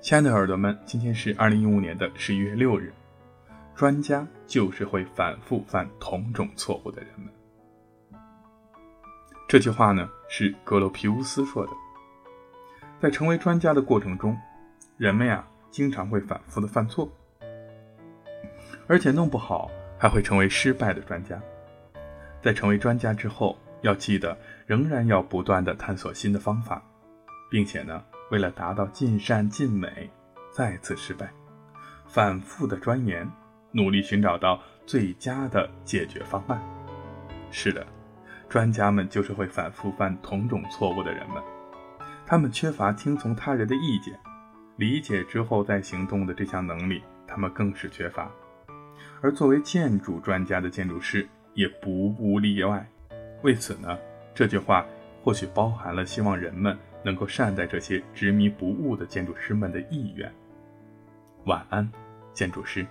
[0.00, 2.92] 亲爱的耳朵们，今天是二零一五年的十一月六日。
[3.74, 7.28] 专家就是会反复犯同种错误的人们。
[9.48, 11.72] 这句话呢是格罗皮乌斯说的。
[13.00, 14.36] 在成为专家的过程中，
[14.96, 17.10] 人们呀经常会反复的犯错，
[18.86, 19.68] 而且弄不好
[19.98, 21.40] 还会成为失败的专家。
[22.40, 26.80] 在成为专家之后，要记得仍然要不断的探索新的方法，
[27.50, 28.02] 并且呢。
[28.30, 30.10] 为了达到尽善尽美，
[30.52, 31.32] 再次失败，
[32.06, 33.26] 反复的钻研，
[33.72, 36.60] 努力寻找到最佳的解决方案。
[37.50, 37.86] 是的，
[38.48, 41.42] 专家们就是会反复犯同种错误的人们。
[42.26, 44.14] 他们缺乏听从他人的意见、
[44.76, 48.30] 理解之后再行动的这项能力，他们更是缺乏。
[49.22, 52.86] 而作为建筑专家的建筑师也不无例外。
[53.42, 53.96] 为此呢，
[54.34, 54.84] 这句话
[55.22, 56.78] 或许包含了希望人们。
[57.08, 60.30] 能够善待这些执迷不悟的建筑师们的意愿。
[61.46, 61.90] 晚安，
[62.34, 62.86] 建筑师。